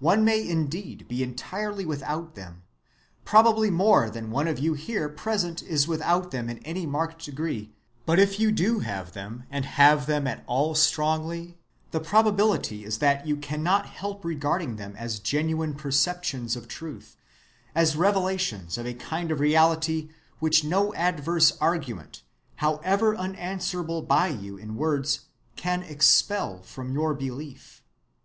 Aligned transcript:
One 0.00 0.24
may 0.24 0.44
indeed 0.44 1.06
be 1.06 1.22
entirely 1.22 1.86
without 1.86 2.34
them; 2.34 2.64
probably 3.24 3.70
more 3.70 4.10
than 4.10 4.32
one 4.32 4.48
of 4.48 4.58
you 4.58 4.74
here 4.74 5.08
present 5.08 5.62
is 5.62 5.86
without 5.86 6.32
them 6.32 6.50
in 6.50 6.58
any 6.64 6.84
marked 6.84 7.24
degree; 7.24 7.72
but 8.04 8.18
if 8.18 8.40
you 8.40 8.50
do 8.50 8.80
have 8.80 9.12
them, 9.12 9.44
and 9.52 9.64
have 9.64 10.06
them 10.06 10.26
at 10.26 10.42
all 10.48 10.74
strongly, 10.74 11.56
the 11.92 12.00
probability 12.00 12.84
is 12.84 12.98
that 12.98 13.24
you 13.24 13.36
cannot 13.36 13.86
help 13.86 14.24
regarding 14.24 14.74
them 14.78 14.96
as 14.96 15.20
genuine 15.20 15.74
perceptions 15.74 16.56
of 16.56 16.66
truth, 16.66 17.16
as 17.72 17.94
revelations 17.94 18.76
of 18.76 18.84
a 18.84 18.94
kind 18.94 19.30
of 19.30 19.38
reality 19.38 20.08
which 20.40 20.64
no 20.64 20.92
adverse 20.94 21.56
argument, 21.60 22.24
however 22.56 23.14
unanswerable 23.14 24.02
by 24.02 24.26
you 24.26 24.56
in 24.56 24.74
words, 24.74 25.20
can 25.54 25.84
expel 25.84 26.62
from 26.62 26.92
your 26.92 27.14
belief. 27.14 27.84